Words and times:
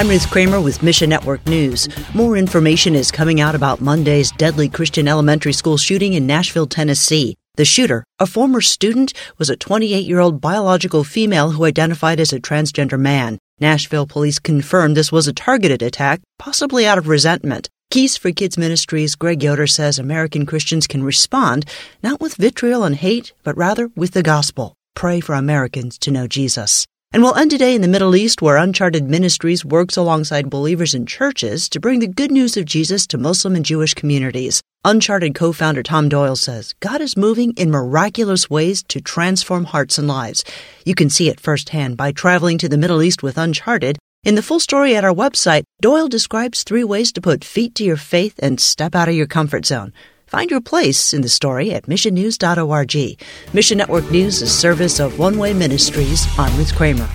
I'm 0.00 0.08
Ruth 0.08 0.30
Kramer 0.30 0.62
with 0.62 0.82
Mission 0.82 1.10
Network 1.10 1.46
News. 1.46 1.86
More 2.14 2.34
information 2.34 2.94
is 2.94 3.10
coming 3.10 3.38
out 3.38 3.54
about 3.54 3.82
Monday's 3.82 4.30
deadly 4.30 4.66
Christian 4.66 5.06
elementary 5.06 5.52
school 5.52 5.76
shooting 5.76 6.14
in 6.14 6.26
Nashville, 6.26 6.66
Tennessee. 6.66 7.36
The 7.56 7.66
shooter, 7.66 8.02
a 8.18 8.26
former 8.26 8.62
student, 8.62 9.12
was 9.36 9.50
a 9.50 9.56
28 9.56 10.06
year 10.06 10.18
old 10.18 10.40
biological 10.40 11.04
female 11.04 11.50
who 11.50 11.66
identified 11.66 12.18
as 12.18 12.32
a 12.32 12.40
transgender 12.40 12.98
man. 12.98 13.38
Nashville 13.58 14.06
police 14.06 14.38
confirmed 14.38 14.96
this 14.96 15.12
was 15.12 15.28
a 15.28 15.34
targeted 15.34 15.82
attack, 15.82 16.22
possibly 16.38 16.86
out 16.86 16.96
of 16.96 17.06
resentment. 17.06 17.68
Keys 17.90 18.16
for 18.16 18.32
Kids 18.32 18.56
Ministries 18.56 19.14
Greg 19.14 19.42
Yoder 19.42 19.66
says 19.66 19.98
American 19.98 20.46
Christians 20.46 20.86
can 20.86 21.04
respond 21.04 21.66
not 22.02 22.22
with 22.22 22.36
vitriol 22.36 22.84
and 22.84 22.96
hate, 22.96 23.34
but 23.42 23.54
rather 23.54 23.90
with 23.94 24.12
the 24.12 24.22
gospel. 24.22 24.74
Pray 24.94 25.20
for 25.20 25.34
Americans 25.34 25.98
to 25.98 26.10
know 26.10 26.26
Jesus. 26.26 26.86
And 27.12 27.24
we'll 27.24 27.34
end 27.34 27.50
today 27.50 27.74
in 27.74 27.82
the 27.82 27.88
Middle 27.88 28.14
East, 28.14 28.40
where 28.40 28.56
Uncharted 28.56 29.10
Ministries 29.10 29.64
works 29.64 29.96
alongside 29.96 30.48
believers 30.48 30.94
in 30.94 31.06
churches 31.06 31.68
to 31.70 31.80
bring 31.80 31.98
the 31.98 32.06
good 32.06 32.30
news 32.30 32.56
of 32.56 32.64
Jesus 32.64 33.04
to 33.08 33.18
Muslim 33.18 33.56
and 33.56 33.64
Jewish 33.64 33.94
communities. 33.94 34.62
Uncharted 34.84 35.34
co 35.34 35.52
founder 35.52 35.82
Tom 35.82 36.08
Doyle 36.08 36.36
says 36.36 36.72
God 36.78 37.00
is 37.00 37.16
moving 37.16 37.52
in 37.54 37.68
miraculous 37.68 38.48
ways 38.48 38.84
to 38.84 39.00
transform 39.00 39.64
hearts 39.64 39.98
and 39.98 40.06
lives. 40.06 40.44
You 40.84 40.94
can 40.94 41.10
see 41.10 41.28
it 41.28 41.40
firsthand 41.40 41.96
by 41.96 42.12
traveling 42.12 42.58
to 42.58 42.68
the 42.68 42.78
Middle 42.78 43.02
East 43.02 43.24
with 43.24 43.36
Uncharted. 43.36 43.98
In 44.22 44.36
the 44.36 44.42
full 44.42 44.60
story 44.60 44.94
at 44.94 45.02
our 45.02 45.12
website, 45.12 45.64
Doyle 45.82 46.06
describes 46.06 46.62
three 46.62 46.84
ways 46.84 47.10
to 47.14 47.20
put 47.20 47.42
feet 47.42 47.74
to 47.74 47.82
your 47.82 47.96
faith 47.96 48.38
and 48.38 48.60
step 48.60 48.94
out 48.94 49.08
of 49.08 49.16
your 49.16 49.26
comfort 49.26 49.66
zone. 49.66 49.92
Find 50.30 50.48
your 50.48 50.60
place 50.60 51.12
in 51.12 51.22
the 51.22 51.28
story 51.28 51.72
at 51.72 51.86
missionnews.org. 51.86 53.18
Mission 53.52 53.78
Network 53.78 54.08
News 54.12 54.36
is 54.36 54.42
a 54.42 54.46
service 54.46 55.00
of 55.00 55.18
One 55.18 55.38
Way 55.38 55.52
Ministries. 55.52 56.24
I'm 56.38 56.56
Ruth 56.56 56.72
Kramer. 56.72 57.08